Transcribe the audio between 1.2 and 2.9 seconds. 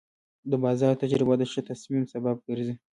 د ښه تصمیم سبب ګرځي.